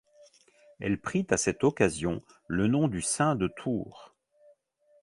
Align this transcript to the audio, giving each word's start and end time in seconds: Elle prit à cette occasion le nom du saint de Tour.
Elle 0.79 0.99
prit 0.99 1.27
à 1.29 1.37
cette 1.37 1.63
occasion 1.63 2.23
le 2.47 2.65
nom 2.65 2.87
du 2.87 3.03
saint 3.03 3.35
de 3.35 3.47
Tour. 3.47 4.15